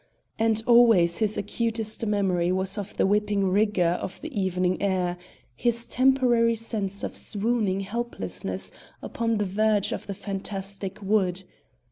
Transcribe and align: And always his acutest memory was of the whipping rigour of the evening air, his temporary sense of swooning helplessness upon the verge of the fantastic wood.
And 0.39 0.63
always 0.65 1.19
his 1.19 1.37
acutest 1.37 2.07
memory 2.07 2.51
was 2.51 2.79
of 2.79 2.97
the 2.97 3.05
whipping 3.05 3.51
rigour 3.51 3.99
of 4.01 4.19
the 4.21 4.33
evening 4.35 4.81
air, 4.81 5.15
his 5.55 5.85
temporary 5.85 6.55
sense 6.55 7.03
of 7.03 7.15
swooning 7.15 7.81
helplessness 7.81 8.71
upon 9.03 9.37
the 9.37 9.45
verge 9.45 9.91
of 9.91 10.07
the 10.07 10.15
fantastic 10.15 11.03
wood. 11.03 11.43